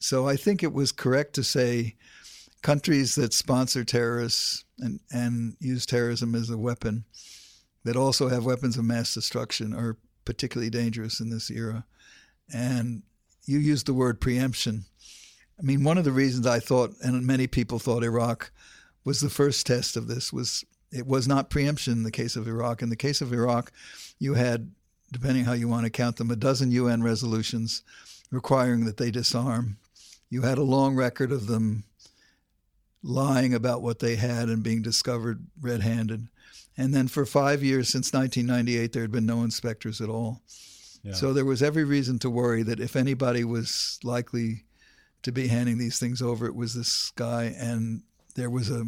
[0.00, 1.96] So I think it was correct to say
[2.64, 7.04] countries that sponsor terrorists and, and use terrorism as a weapon
[7.84, 11.84] that also have weapons of mass destruction are particularly dangerous in this era.
[12.52, 13.02] And
[13.44, 14.86] you used the word preemption.
[15.58, 18.50] I mean, one of the reasons I thought, and many people thought Iraq
[19.04, 22.48] was the first test of this, was it was not preemption in the case of
[22.48, 22.80] Iraq.
[22.80, 23.72] In the case of Iraq,
[24.18, 24.72] you had,
[25.12, 27.82] depending how you want to count them, a dozen UN resolutions
[28.30, 29.76] requiring that they disarm.
[30.30, 31.84] You had a long record of them
[33.04, 36.26] lying about what they had and being discovered red handed.
[36.76, 40.40] And then for five years, since 1998, there had been no inspectors at all.
[41.02, 41.12] Yeah.
[41.12, 44.64] So there was every reason to worry that if anybody was likely
[45.22, 47.54] to be handing these things over, it was this guy.
[47.56, 48.02] And
[48.34, 48.86] there was a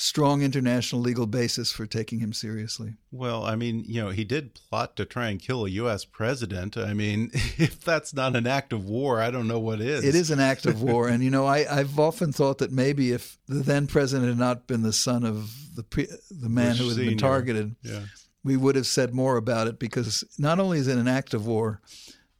[0.00, 2.94] strong international legal basis for taking him seriously.
[3.10, 6.04] Well, I mean, you know, he did plot to try and kill a U.S.
[6.04, 6.76] president.
[6.76, 10.04] I mean, if that's not an act of war, I don't know what is.
[10.04, 11.08] It is an act of war.
[11.08, 14.68] and, you know, I, have often thought that maybe if the then president had not
[14.68, 18.02] been the son of the, pre, the man who had been targeted, yeah.
[18.44, 21.44] we would have said more about it because not only is it an act of
[21.44, 21.82] war,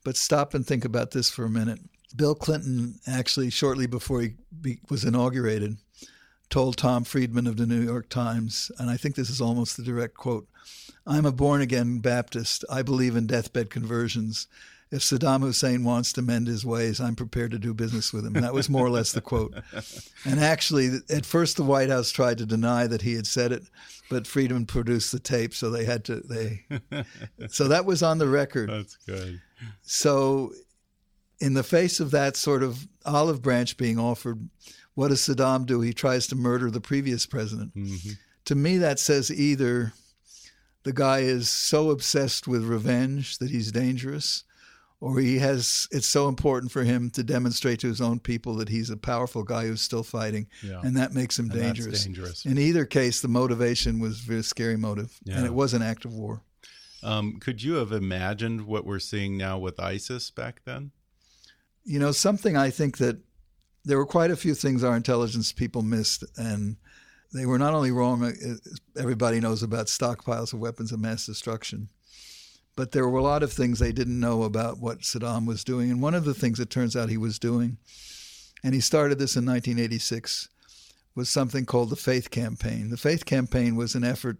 [0.04, 1.80] but stop and think about this for a minute.
[2.14, 5.76] Bill Clinton actually, shortly before he be, was inaugurated,
[6.50, 9.82] told Tom Friedman of the New York Times, and I think this is almost the
[9.82, 10.48] direct quote
[11.06, 12.64] I'm a born again Baptist.
[12.70, 14.46] I believe in deathbed conversions.
[14.90, 18.36] If Saddam Hussein wants to mend his ways, I'm prepared to do business with him.
[18.36, 19.54] And that was more or less the quote.
[20.24, 23.62] And actually, at first, the White House tried to deny that he had said it,
[24.10, 26.16] but Friedman produced the tape, so they had to.
[26.20, 26.64] They
[27.48, 28.68] so that was on the record.
[28.68, 29.40] That's good.
[29.82, 30.52] So,
[31.38, 34.48] in the face of that sort of olive branch being offered,
[34.98, 35.80] what does Saddam do?
[35.80, 37.72] He tries to murder the previous president.
[37.76, 38.14] Mm-hmm.
[38.46, 39.92] To me, that says either
[40.82, 44.42] the guy is so obsessed with revenge that he's dangerous,
[45.00, 48.70] or he has it's so important for him to demonstrate to his own people that
[48.70, 50.80] he's a powerful guy who's still fighting, yeah.
[50.82, 52.02] and that makes him dangerous.
[52.02, 52.44] dangerous.
[52.44, 55.36] In either case, the motivation was a very scary motive, yeah.
[55.36, 56.42] and it was an act of war.
[57.04, 60.90] Um, could you have imagined what we're seeing now with ISIS back then?
[61.84, 63.18] You know, something I think that
[63.88, 66.76] there were quite a few things our intelligence people missed, and
[67.32, 68.22] they were not only wrong.
[68.22, 68.54] Uh,
[69.00, 71.88] everybody knows about stockpiles of weapons of mass destruction,
[72.76, 75.90] but there were a lot of things they didn't know about what Saddam was doing.
[75.90, 77.78] And one of the things it turns out he was doing,
[78.62, 80.50] and he started this in 1986,
[81.14, 82.90] was something called the Faith Campaign.
[82.90, 84.36] The Faith Campaign was an effort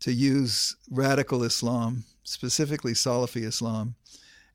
[0.00, 3.94] to use radical Islam, specifically Salafi Islam,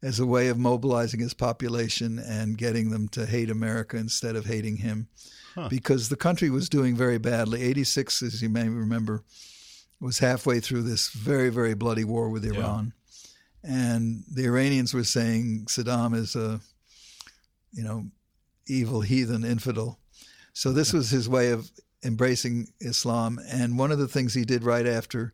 [0.02, 4.46] as a way of mobilizing his population and getting them to hate America instead of
[4.46, 5.08] hating him.
[5.56, 5.68] Huh.
[5.70, 7.64] Because the country was doing very badly.
[7.64, 9.24] 86, as you may remember,
[10.00, 12.94] was halfway through this very, very bloody war with Iran.
[13.64, 13.72] Yeah.
[13.72, 16.62] And the Iranians were saying Saddam is a,
[17.74, 18.06] you know,
[18.68, 20.00] evil heathen infidel.
[20.54, 21.70] So this was his way of
[22.06, 23.40] embracing Islam.
[23.50, 25.34] And one of the things he did right after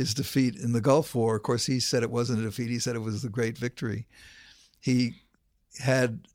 [0.00, 1.36] his defeat in the Gulf War.
[1.36, 2.70] Of course, he said it wasn't a defeat.
[2.70, 4.06] He said it was the great victory.
[4.80, 5.16] He
[5.78, 6.26] had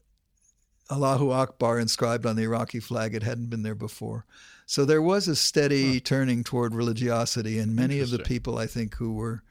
[0.91, 3.15] Allahu Akbar inscribed on the Iraqi flag.
[3.15, 4.27] It hadn't been there before.
[4.67, 6.01] So there was a steady huh.
[6.03, 9.41] turning toward religiosity, and many of the people, I think, who were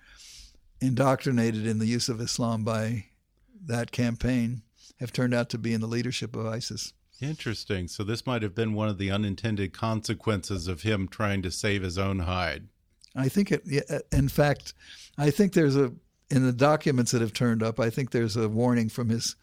[0.80, 3.06] indoctrinated in the use of Islam by
[3.66, 4.62] that campaign
[5.00, 6.92] have turned out to be in the leadership of ISIS.
[7.20, 7.88] Interesting.
[7.88, 11.82] So this might have been one of the unintended consequences of him trying to save
[11.82, 12.68] his own hide.
[13.16, 13.62] I think it.
[13.88, 14.74] Uh, in fact,
[15.18, 15.92] I think there's a
[16.30, 17.78] in the documents that have turned up.
[17.78, 19.36] I think there's a warning from his.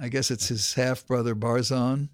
[0.00, 2.08] I guess it's his half brother Barzan,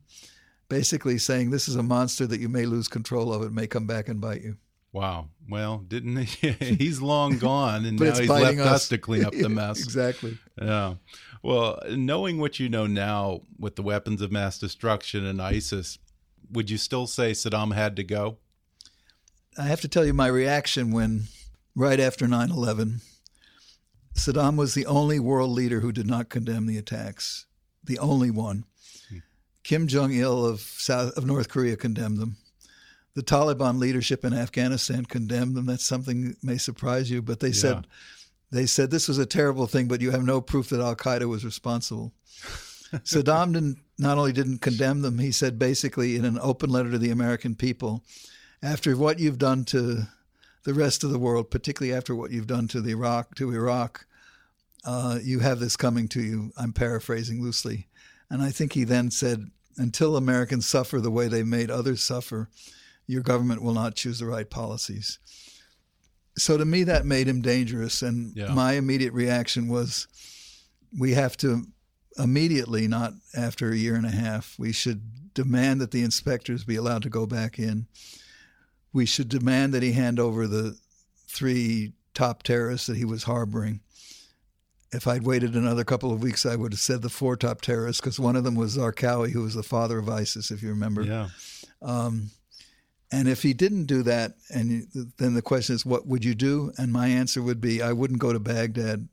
[0.68, 3.42] basically saying this is a monster that you may lose control of.
[3.42, 4.56] It may come back and bite you.
[4.92, 5.28] Wow.
[5.48, 6.50] Well, didn't he?
[6.78, 8.66] he's long gone, and now he's left us.
[8.66, 9.82] us to clean up the mess.
[9.82, 10.38] exactly.
[10.60, 10.94] Yeah.
[11.42, 15.98] Well, knowing what you know now with the weapons of mass destruction and ISIS,
[16.50, 18.38] would you still say Saddam had to go?
[19.58, 21.24] I have to tell you my reaction when,
[21.74, 23.00] right after 9 11,
[24.14, 27.46] Saddam was the only world leader who did not condemn the attacks.
[27.84, 28.64] The only one.
[29.08, 29.18] Hmm.
[29.64, 32.36] Kim Jong il of, South, of North Korea condemned them.
[33.14, 35.66] The Taliban leadership in Afghanistan condemned them.
[35.66, 37.54] That's something that may surprise you, but they yeah.
[37.54, 37.86] said
[38.52, 41.28] they said this was a terrible thing, but you have no proof that Al Qaeda
[41.28, 42.12] was responsible.
[42.92, 46.98] Saddam didn't, not only didn't condemn them, he said basically in an open letter to
[46.98, 48.02] the American people,
[48.62, 50.08] after what you've done to
[50.64, 54.06] the rest of the world, particularly after what you've done to the Iraq to Iraq,
[54.84, 56.52] uh, you have this coming to you.
[56.56, 57.88] I'm paraphrasing loosely,
[58.28, 62.48] and I think he then said, "Until Americans suffer the way they made others suffer,
[63.06, 65.18] your government will not choose the right policies."
[66.36, 68.54] So to me, that made him dangerous, and yeah.
[68.54, 70.06] my immediate reaction was,
[70.96, 71.66] "We have to."
[72.18, 76.76] Immediately, not after a year and a half, we should demand that the inspectors be
[76.76, 77.86] allowed to go back in
[78.92, 80.76] we should demand that he hand over the
[81.28, 83.80] three top terrorists that he was harboring.
[84.92, 88.00] If I'd waited another couple of weeks, I would have said the four top terrorists
[88.00, 91.02] because one of them was Zarqawi, who was the father of ISIS, if you remember.
[91.02, 91.28] Yeah.
[91.80, 92.30] Um,
[93.12, 94.86] and if he didn't do that, and
[95.18, 96.72] then the question is, what would you do?
[96.76, 99.08] And my answer would be, I wouldn't go to Baghdad.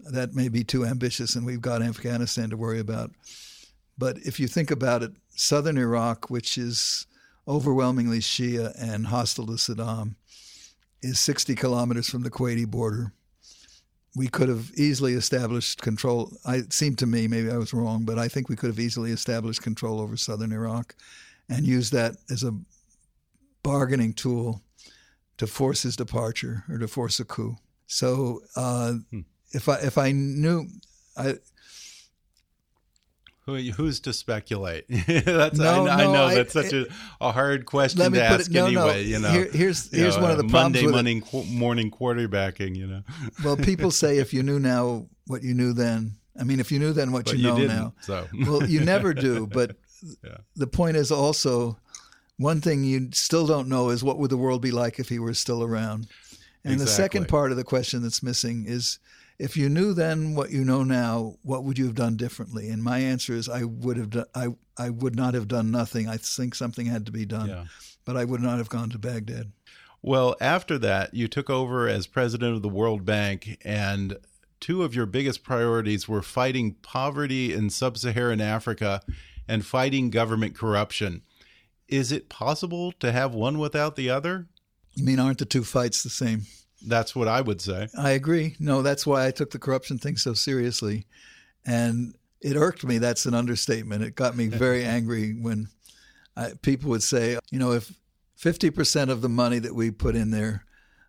[0.00, 3.10] That may be too ambitious, and we've got Afghanistan to worry about.
[3.98, 7.06] But if you think about it, southern Iraq, which is
[7.48, 10.14] overwhelmingly Shia and hostile to Saddam,
[11.02, 13.12] is 60 kilometers from the Kuwaiti border.
[14.16, 16.32] We could have easily established control.
[16.44, 18.80] I, it seemed to me, maybe I was wrong, but I think we could have
[18.80, 20.94] easily established control over southern Iraq
[21.48, 22.58] and used that as a
[23.62, 24.62] bargaining tool
[25.38, 27.56] to force his departure or to force a coup.
[27.86, 29.20] So uh, hmm.
[29.52, 30.66] if I if I knew,
[31.16, 31.34] I
[33.46, 34.86] who, who's to speculate?
[34.88, 36.88] that's no, I, no, I know I, that's such it,
[37.20, 39.04] a, a hard question to ask it, no, anyway.
[39.04, 39.08] No.
[39.08, 42.74] You know, Here, here's here's know, one of the Monday morning, morning quarterbacking.
[42.76, 43.02] You know,
[43.44, 46.16] well, people say if you knew now what you knew then.
[46.38, 47.94] I mean, if you knew then what but you know you now.
[48.02, 49.46] So well, you never do.
[49.50, 49.76] But
[50.22, 50.36] yeah.
[50.54, 51.78] the point is also
[52.36, 55.18] one thing you still don't know is what would the world be like if he
[55.18, 56.08] were still around.
[56.62, 56.84] And exactly.
[56.84, 58.98] the second part of the question that's missing is
[59.38, 62.68] if you knew then what you know now, what would you have done differently?
[62.68, 66.08] And my answer is I would have done, I I would not have done nothing.
[66.08, 67.64] I think something had to be done, yeah.
[68.04, 69.52] but I would not have gone to Baghdad.
[70.02, 74.18] Well, after that, you took over as president of the World Bank, and
[74.60, 79.00] two of your biggest priorities were fighting poverty in sub-Saharan Africa
[79.48, 81.22] and fighting government corruption.
[81.88, 84.46] Is it possible to have one without the other?
[84.94, 86.42] You mean aren't the two fights the same?
[86.86, 87.88] That's what I would say.
[87.98, 88.56] I agree.
[88.58, 91.06] No, that's why I took the corruption thing so seriously.
[91.66, 92.98] And it irked me.
[92.98, 94.04] That's an understatement.
[94.04, 95.68] It got me very angry when
[96.36, 97.92] I, people would say, you know, if
[98.40, 100.64] 50% of the money that we put in there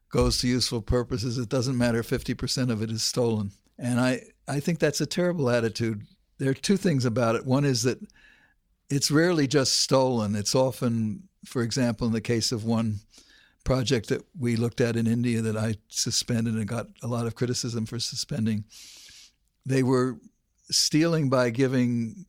[0.10, 3.52] goes to useful purposes, it doesn't matter 50% of it is stolen.
[3.78, 6.04] And I, I think that's a terrible attitude.
[6.40, 7.46] There are two things about it.
[7.46, 8.00] One is that
[8.90, 13.02] it's rarely just stolen, it's often, for example, in the case of one
[13.68, 17.36] project that we looked at in India that I suspended and got a lot of
[17.36, 18.64] criticism for suspending.
[19.66, 20.22] They were
[20.72, 22.26] stealing by giving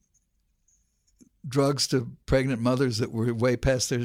[1.47, 4.05] drugs to pregnant mothers that were way past their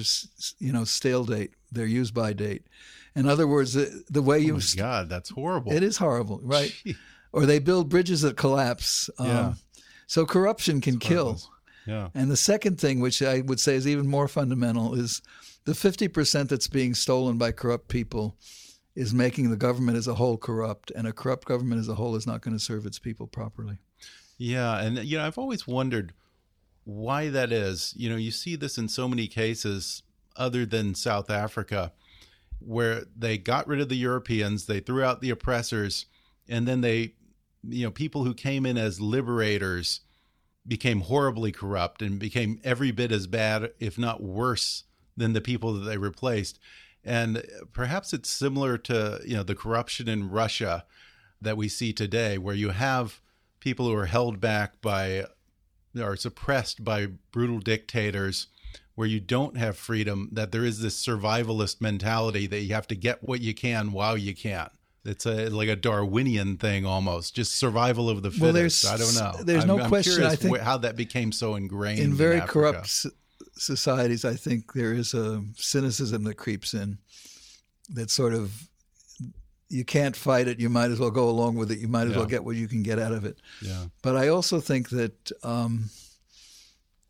[0.60, 2.68] you know stale date, their use by date.
[3.16, 5.72] In other words, the, the way you oh my God, that's horrible.
[5.72, 6.72] It is horrible, right?
[7.34, 9.10] or they build bridges that collapse.
[9.20, 9.40] Yeah.
[9.40, 9.56] Um,
[10.06, 11.42] so corruption can kill.
[11.88, 12.10] Yeah.
[12.14, 15.24] And the second thing, which I would say is even more fundamental, is
[15.66, 18.38] the 50% that's being stolen by corrupt people
[18.96, 22.16] is making the government as a whole corrupt, and a corrupt government as a whole
[22.16, 23.78] is not going to serve its people properly.
[24.38, 26.14] Yeah, and you know, I've always wondered
[26.84, 27.94] why that is.
[27.98, 30.04] You know, you see this in so many cases
[30.36, 31.94] other than South Africa
[32.60, 36.06] where they got rid of the Europeans, they threw out the oppressors,
[36.48, 37.14] and then they
[37.68, 40.02] you know, people who came in as liberators
[40.68, 44.84] became horribly corrupt and became every bit as bad, if not worse,
[45.16, 46.60] than the people that they replaced.
[47.04, 50.86] And perhaps it's similar to you know the corruption in Russia
[51.42, 53.20] that we see today, where you have
[53.60, 55.26] people who are held back by
[56.00, 58.48] or suppressed by brutal dictators
[58.96, 62.96] where you don't have freedom that there is this survivalist mentality that you have to
[62.96, 64.70] get what you can while you can.
[65.06, 68.42] It's a like a darwinian thing almost just survival of the fittest.
[68.42, 69.44] well, there's, i don't know.
[69.44, 72.48] there's I'm, no I'm question i think how that became so ingrained in very in
[72.48, 73.06] corrupt
[73.56, 76.98] societies, I think there is a cynicism that creeps in
[77.90, 78.68] that sort of
[79.70, 80.60] you can't fight it.
[80.60, 81.80] You might as well go along with it.
[81.80, 82.18] You might as yeah.
[82.18, 83.40] well get what you can get out of it.
[83.60, 83.86] Yeah.
[84.04, 85.90] But I also think that um,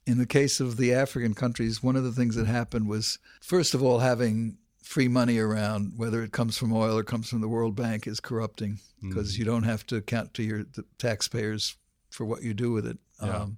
[0.08, 3.74] in the case of the African countries, one of the things that happened was, first
[3.74, 7.50] of all, having free money around, whether it comes from oil or comes from the
[7.50, 9.40] World Bank, is corrupting because mm.
[9.40, 10.64] you don't have to account to your
[11.00, 11.76] taxpayers
[12.12, 12.98] for what you do with it.
[13.22, 13.38] Yeah.
[13.38, 13.58] Um,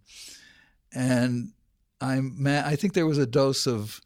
[0.94, 1.52] and
[2.02, 4.02] I'm I think there was a dose of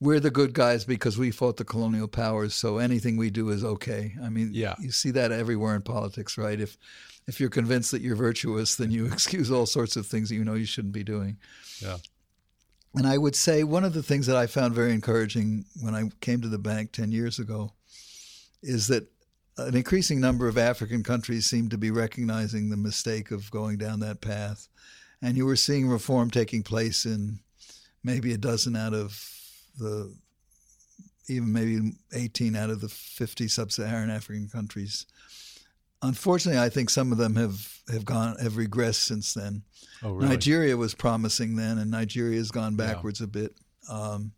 [0.00, 3.62] we're the good guys because we fought the colonial powers, so anything we do is
[3.62, 4.14] okay.
[4.22, 4.74] I mean, yeah.
[4.80, 6.60] you see that everywhere in politics, right?
[6.60, 6.76] If
[7.28, 10.44] if you're convinced that you're virtuous, then you excuse all sorts of things that you
[10.44, 11.36] know you shouldn't be doing.
[11.80, 11.98] Yeah.
[12.94, 16.10] And I would say one of the things that I found very encouraging when I
[16.20, 17.72] came to the bank 10 years ago
[18.62, 19.08] is that
[19.56, 24.00] an increasing number of African countries seem to be recognizing the mistake of going down
[24.00, 24.68] that path
[25.22, 27.38] and you were seeing reform taking place in
[28.02, 29.24] maybe a dozen out of
[29.78, 30.12] the
[31.28, 35.06] even maybe 18 out of the 50 sub-Saharan African countries.
[36.02, 39.62] Unfortunately, I think some of them have, have gone have regressed since then.
[40.02, 40.30] Oh, really?
[40.30, 43.24] Nigeria was promising then, and Nigeria has gone backwards yeah.
[43.24, 43.54] a bit.
[43.88, 44.32] Um,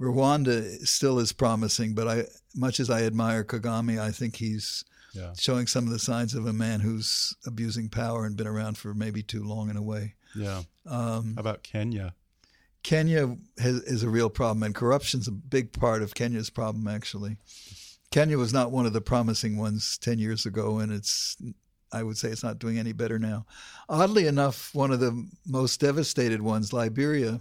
[0.00, 2.24] Rwanda still is promising, but I,
[2.56, 4.84] much as I admire Kagame, I think he's
[5.14, 5.32] yeah.
[5.38, 8.94] showing some of the signs of a man who's abusing power and been around for
[8.94, 10.14] maybe too long in a way.
[10.34, 10.62] Yeah.
[10.86, 12.14] Um, How about Kenya?
[12.82, 17.36] Kenya has, is a real problem, and corruption's a big part of Kenya's problem, actually.
[18.10, 21.36] Kenya was not one of the promising ones 10 years ago, and it's,
[21.92, 23.46] I would say, it's not doing any better now.
[23.88, 27.40] Oddly enough, one of the most devastated ones, Liberia,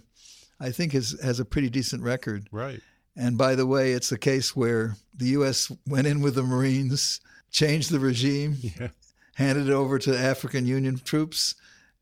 [0.60, 2.50] I think has has a pretty decent record.
[2.52, 2.82] Right.
[3.16, 5.72] And by the way, it's a case where the U.S.
[5.88, 7.20] went in with the Marines,
[7.52, 8.90] changed the regime, Yeah.
[9.36, 11.56] handed it over to African Union troops,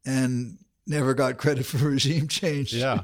[0.06, 2.74] and never got credit for regime change.
[2.74, 3.02] Yeah.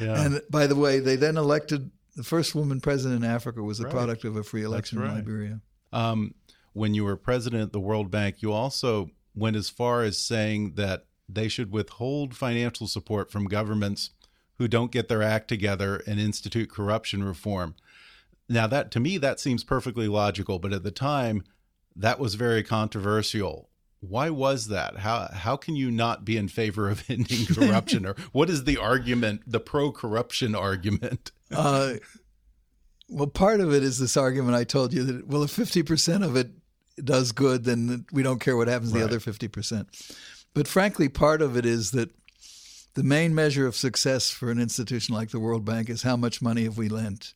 [0.00, 0.20] Yeah.
[0.24, 3.84] And by the way, they then elected the first woman president in Africa was a
[3.84, 3.92] Right.
[3.92, 5.10] product of a free election right.
[5.10, 5.60] in Liberia.
[5.92, 6.34] Um,
[6.72, 10.74] when you were president of the World Bank, you also went as far as saying
[10.76, 14.10] that they should withhold financial support from governments
[14.58, 17.74] who don't get their act together and institute corruption reform.
[18.48, 21.44] Now, that to me, that seems perfectly logical, but at the time,
[21.96, 23.70] that was very controversial.
[24.00, 24.98] Why was that?
[24.98, 28.76] How how can you not be in favor of ending corruption, or what is the
[28.76, 31.32] argument, the pro-corruption argument?
[31.54, 31.94] Uh,
[33.08, 36.24] well, part of it is this argument I told you that well, if fifty percent
[36.24, 36.50] of it
[36.96, 39.86] does good, then we don't care what happens to the other fifty percent.
[40.54, 42.10] But frankly, part of it is that
[42.94, 46.42] the main measure of success for an institution like the World Bank is how much
[46.42, 47.34] money have we lent.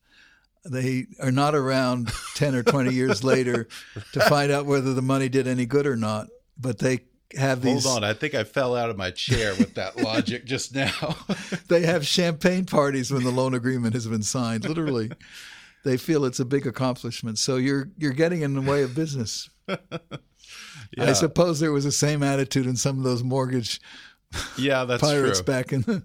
[0.65, 3.69] They are not around ten or twenty years later
[4.13, 6.29] to find out whether the money did any good or not.
[6.59, 7.01] But they
[7.37, 7.85] have these.
[7.85, 11.17] Hold on, I think I fell out of my chair with that logic just now.
[11.69, 14.69] they have champagne parties when the loan agreement has been signed.
[14.69, 15.11] Literally,
[15.85, 17.39] they feel it's a big accomplishment.
[17.39, 19.49] So you're you're getting in the way of business.
[20.99, 23.81] I suppose there was the same attitude in some of those mortgage
[24.57, 25.45] yeah, that's pirates true.
[25.45, 26.03] back in the,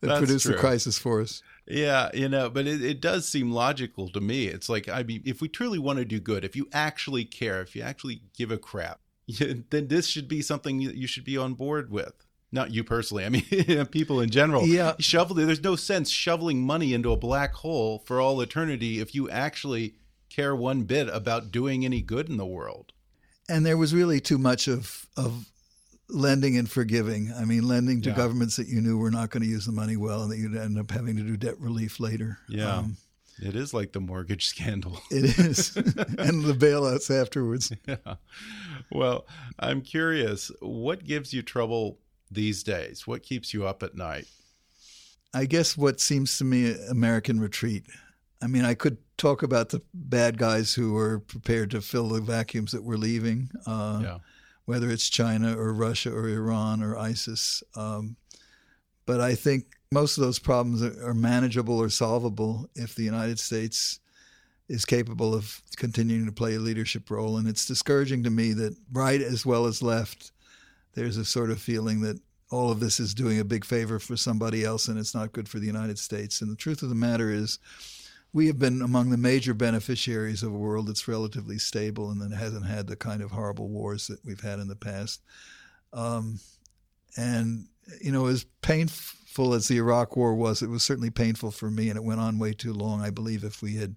[0.00, 1.42] that produced the crisis for us.
[1.66, 4.46] Yeah, you know, but it, it does seem logical to me.
[4.46, 7.62] It's like, I mean, if we truly want to do good, if you actually care,
[7.62, 9.00] if you actually give a crap,
[9.38, 12.12] then this should be something you you should be on board with.
[12.52, 13.24] Not you personally.
[13.24, 14.64] I mean, people in general.
[14.66, 14.94] Yeah.
[15.00, 15.34] Shovel.
[15.34, 19.96] There's no sense shoveling money into a black hole for all eternity if you actually
[20.30, 22.92] care one bit about doing any good in the world.
[23.48, 25.46] And there was really too much of of
[26.08, 27.32] lending and forgiving.
[27.36, 28.16] I mean, lending to Yeah.
[28.16, 30.56] governments that you knew were not going to use the money well, and that you'd
[30.56, 32.38] end up having to do debt relief later.
[32.48, 32.76] Yeah.
[32.76, 32.96] Um,
[33.42, 35.00] It is like the mortgage scandal.
[35.10, 37.72] it is, and the bailouts afterwards.
[37.88, 38.16] Yeah.
[38.92, 39.26] Well,
[39.58, 41.98] I'm curious, what gives you trouble
[42.30, 43.06] these days?
[43.06, 44.26] What keeps you up at night?
[45.32, 47.86] I guess what seems to me American retreat.
[48.40, 52.20] I mean, I could talk about the bad guys who were prepared to fill the
[52.20, 54.18] vacuums that we're leaving, uh, Yeah.
[54.66, 57.62] Whether it's China or Russia or Iran or ISIS.
[57.76, 58.16] Um,
[59.06, 63.38] but I think most of those problems are, are manageable or solvable if the United
[63.38, 64.00] States
[64.68, 67.36] is capable of continuing to play a leadership role.
[67.36, 70.32] And it's discouraging to me that right as well as left,
[70.94, 72.18] there's a sort of feeling that
[72.50, 75.48] all of this is doing a big favor for somebody else and it's not good
[75.48, 76.40] for the United States.
[76.40, 77.58] And the truth of the matter is,
[78.34, 82.36] we have been among the major beneficiaries of a world that's relatively stable and that
[82.36, 85.22] hasn't had the kind of horrible wars that we've had in the past.
[85.92, 86.40] Um,
[87.16, 87.68] and,
[88.02, 91.88] you know, as painful as the Iraq War was, it was certainly painful for me
[91.88, 93.00] and it went on way too long.
[93.00, 93.94] I believe if we had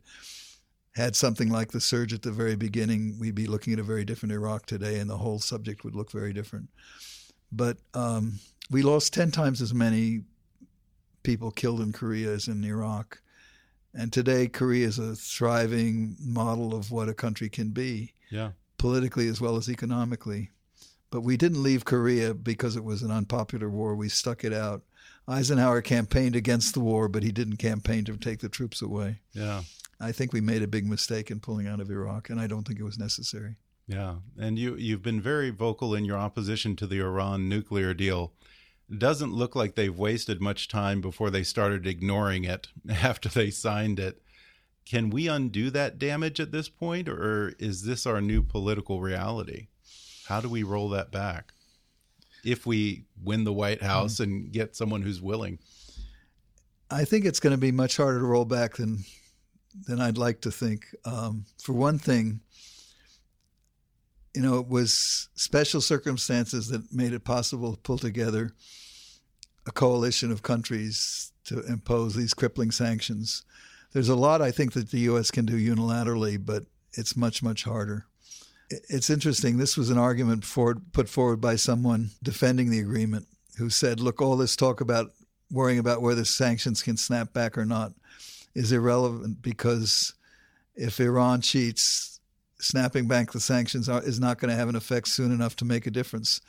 [0.95, 4.05] had something like the surge at the very beginning, we'd be looking at a very
[4.05, 6.69] different Iraq today and the whole subject would look very different.
[7.51, 10.21] But um, we lost 10 times as many
[11.23, 13.19] people killed in Korea as in Iraq.
[13.93, 18.51] And today, Korea is a thriving model of what a country can be, Yeah.
[18.77, 20.51] politically as well as economically.
[21.09, 23.95] But we didn't leave Korea because it was an unpopular war.
[23.95, 24.83] We stuck it out.
[25.27, 29.21] Eisenhower campaigned against the war, but he didn't campaign to take the troops away.
[29.33, 29.63] Yeah.
[29.99, 32.67] I think we made a big mistake in pulling out of Iraq, and I don't
[32.67, 33.55] think it was necessary.
[33.88, 34.17] Yeah.
[34.38, 38.33] And you you've been very vocal in your opposition to the Iran nuclear deal.
[38.95, 43.99] Doesn't look like they've wasted much time before they started ignoring it after they signed
[43.99, 44.21] it.
[44.85, 49.67] Can we undo that damage at this point or is this our new political reality?
[50.27, 51.51] How do we roll that back?
[52.45, 55.59] If we win the White House and get someone who's willing.
[56.89, 59.03] I think it's going to be much harder to roll back than
[59.85, 60.85] than I'd like to think.
[61.05, 62.39] Um, for one thing,
[64.38, 68.51] you know, it was special circumstances that made it possible to pull together
[69.65, 73.41] a coalition of countries to impose these crippling sanctions.
[73.93, 75.31] There's a lot I think that the U.S.
[75.31, 78.05] can do unilaterally, but it's much much harder.
[78.69, 79.57] It's interesting.
[79.57, 80.45] This was an argument
[80.91, 83.25] put forward by someone defending the agreement
[83.57, 85.13] who said, "Look, all this talk about
[85.49, 87.93] worrying about whether sanctions can snap back or not
[88.53, 90.13] is irrelevant because
[90.75, 92.16] if Iran cheats,
[92.60, 95.66] snapping back the sanctions are, is not going to have an effect soon enough to
[95.66, 96.41] make a difference.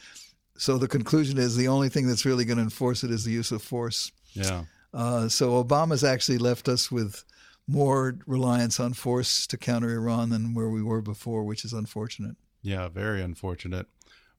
[0.57, 3.33] So the conclusion is the only thing that's really going to enforce it is the
[3.33, 4.11] use of force.
[4.33, 4.65] Yeah.
[4.93, 7.25] Uh, so Obama's actually left us with
[7.69, 12.37] more reliance on force to counter Iran than where we were before, which is unfortunate.
[12.63, 13.87] Yeah, very unfortunate.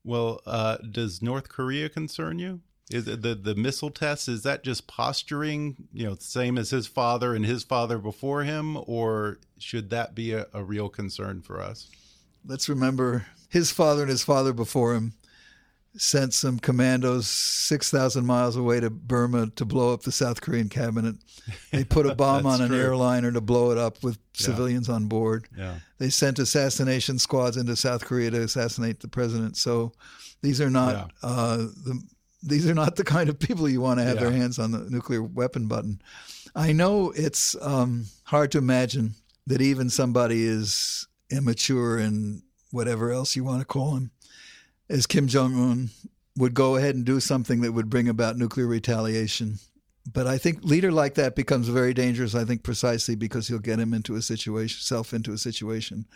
[0.04, 2.62] Well, uh, does North Korea concern you?
[2.90, 4.28] Is it the the missile test?
[4.28, 5.76] Is that just posturing?
[5.94, 10.34] You know, same as his father and his father before him, or should that be
[10.34, 11.88] a, a real concern for us?
[12.46, 15.14] Let's remember his father and his father before him
[15.98, 21.16] sent some commandos 6,000 miles away to Burma to blow up the South Korean cabinet.
[21.72, 22.78] They put a bomb on an true.
[22.80, 24.46] airliner to blow it up with Yeah.
[24.46, 25.48] civilians on board.
[25.58, 25.80] Yeah.
[25.98, 29.58] They sent assassination squads into South Korea to assassinate the president.
[29.58, 29.92] So
[30.44, 31.30] these are not Yeah.
[31.30, 32.02] uh, the
[32.42, 34.80] these are not the kind of people you want to have their hands on the
[34.90, 36.02] nuclear weapon button.
[36.56, 39.16] I know it's um, hard to imagine
[39.48, 44.12] that even somebody as immature and whatever else you want to call him
[44.90, 45.90] as Kim Jong Un
[46.38, 49.60] would go ahead and do something that would bring about nuclear retaliation.
[50.12, 52.34] But I think leader like that becomes very dangerous.
[52.34, 56.08] I think precisely because he'll get him into a situation, self into a situation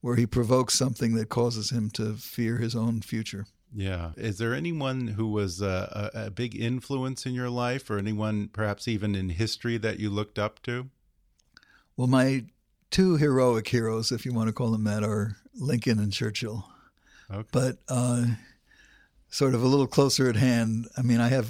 [0.00, 3.46] where he provokes something that causes him to fear his own future.
[3.74, 4.12] Yeah.
[4.16, 8.48] Is there anyone who was a, a, a big influence in your life, or anyone
[8.48, 10.88] perhaps even in history that you looked up to?
[11.96, 12.44] Well, my
[12.90, 16.70] two heroic heroes, if you want to call them that, are Lincoln and Churchill.
[17.30, 17.48] Okay.
[17.52, 18.24] But uh,
[19.28, 21.48] sort of a little closer at hand, I mean, I have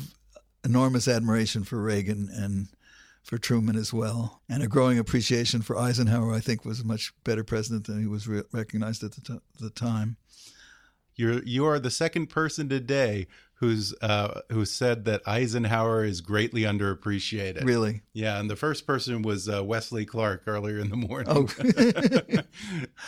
[0.65, 2.69] enormous admiration for Reagan and
[3.23, 6.33] for Truman as well, and a growing appreciation for Eisenhower.
[6.33, 9.41] I think was a much better president than he was re- recognized at the, t-
[9.61, 10.17] the time.
[11.19, 16.63] You're you are the second person today who's uh, who said that Eisenhower is greatly
[16.63, 17.65] underappreciated.
[17.65, 18.03] Really.
[18.15, 21.27] Yeah, and the first person was uh, Wesley Clark earlier in the morning.
[21.29, 22.43] Oh,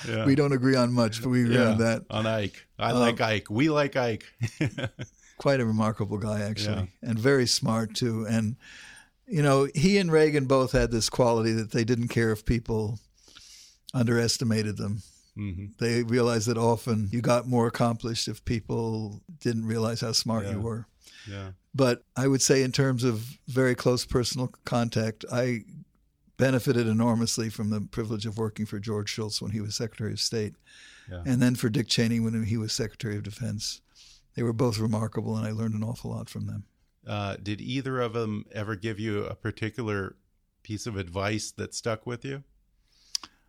[0.09, 0.25] yeah.
[0.27, 2.03] we don't agree on much, but we agree yeah, on that.
[2.11, 2.67] on Ike.
[2.79, 3.49] I Um, like Ike.
[3.49, 4.25] We like Ike.
[5.39, 7.09] quite a remarkable guy actually Yeah.
[7.11, 8.57] and very smart too and
[9.27, 12.99] you know he and reagan both had this quality that they didn't care if people
[13.95, 15.01] underestimated them
[15.37, 20.45] hmm they realized that often you got more accomplished if people didn't realize how smart
[20.45, 20.53] Yeah.
[20.53, 20.87] you were
[21.29, 21.51] Yeah.
[21.75, 25.61] but i would say in terms of very close personal contact i
[26.37, 30.21] benefited enormously from the privilege of working for george shultz when he was secretary of
[30.21, 30.55] state
[31.11, 31.23] Yeah.
[31.27, 33.81] and then for dick cheney when he was secretary of defense
[34.35, 36.65] they were both remarkable and i learned an awful lot from them
[37.07, 40.17] Uh, did either of them ever give you a particular
[40.63, 42.45] piece of advice that stuck with you?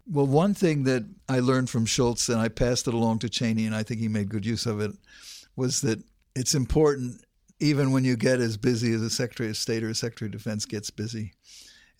[0.07, 3.65] Well, one thing that I learned from Shultz, and I passed it along to Cheney,
[3.65, 4.91] and I think he made good use of it,
[5.55, 6.03] was that
[6.35, 7.23] it's important,
[7.59, 10.31] even when you get as busy as a Secretary of State or a Secretary of
[10.33, 11.33] Defense gets busy,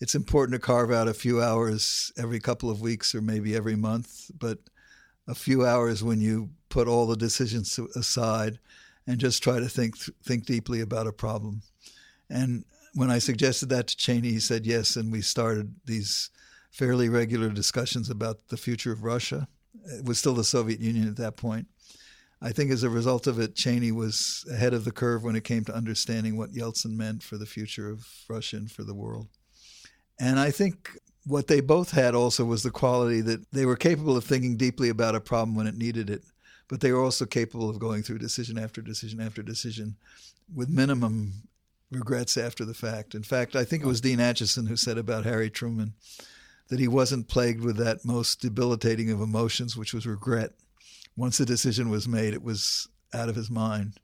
[0.00, 3.76] it's important to carve out a few hours every couple of weeks or maybe every
[3.76, 4.58] month, but
[5.28, 8.58] a few hours when you put all the decisions aside
[9.06, 11.62] and just try to think think deeply about a problem.
[12.28, 16.30] And when I suggested that to Cheney, he said yes, and we started these
[16.72, 19.46] fairly regular discussions about the future of Russia.
[19.84, 21.68] It was still the Soviet Union at that point.
[22.40, 25.44] I think as a result of it, Cheney was ahead of the curve when it
[25.44, 29.28] came to understanding what Yeltsin meant for the future of Russia and for the world.
[30.18, 30.90] And I think
[31.24, 34.88] what they both had also was the quality that they were capable of thinking deeply
[34.88, 36.24] about a problem when it needed it,
[36.68, 39.96] but they were also capable of going through decision after decision after decision
[40.52, 41.32] with minimum
[41.92, 43.14] regrets after the fact.
[43.14, 45.94] In fact, I think it was Dean Acheson who said about Harry Truman
[46.72, 50.52] that he wasn't plagued with that most debilitating of emotions, which was regret.
[51.16, 54.00] Once the decision was made, it was out of his mind.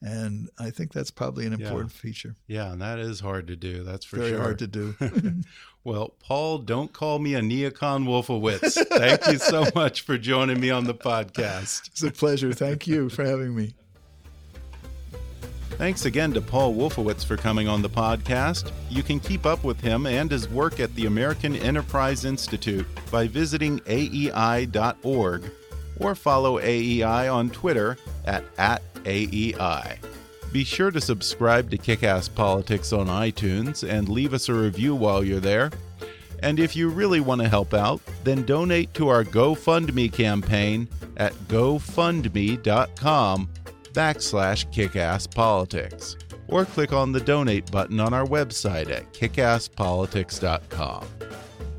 [0.00, 1.66] And I think that's probably an Yeah.
[1.66, 2.34] important feature.
[2.46, 3.82] Yeah, and that is hard to do.
[3.82, 4.40] That's for Very sure.
[4.40, 4.94] hard to do.
[5.84, 8.74] Well, Paul, don't call me a neocon Wolfowitz.
[8.88, 11.86] Thank you so much for joining me on the podcast.
[11.86, 12.52] it's a pleasure.
[12.52, 13.74] Thank you for having me.
[15.78, 18.72] Thanks again to Paul Wolfowitz for coming on the podcast.
[18.88, 23.28] You can keep up with him and his work at the American Enterprise Institute by
[23.28, 25.50] visiting aei.org
[26.00, 29.98] or follow AEI on Twitter at, at AEI.
[30.50, 35.22] Be sure to subscribe to Kickass Politics on iTunes and leave us a review while
[35.22, 35.70] you're there.
[36.42, 41.34] And if you really want to help out, then donate to our GoFundMe campaign at
[41.48, 42.28] gofundme.com
[43.96, 46.16] backslash kickasspolitics
[46.48, 51.06] or click on the donate button on our website at kickasspolitics.com.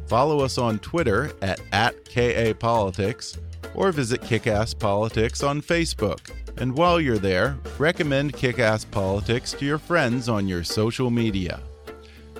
[0.08, 3.38] Follow us on Twitter at, at KAPolitics
[3.76, 6.32] or visit Kickass Politics on Facebook.
[6.58, 11.62] And while you're there, recommend Kickass Politics to your friends on your social media.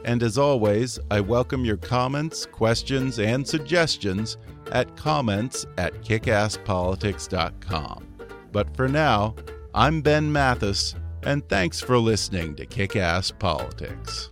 [0.06, 4.38] And as always, I welcome your comments, questions, and suggestions
[4.72, 8.08] at comments at kickasspolitics.com.
[8.52, 9.36] But for now,
[9.74, 14.32] I'm Ben Mathis, and thanks for listening to Kick Ass Politics.